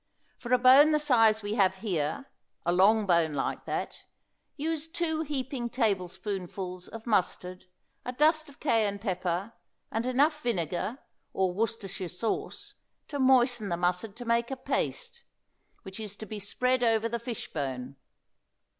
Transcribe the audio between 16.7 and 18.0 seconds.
over the fishbone.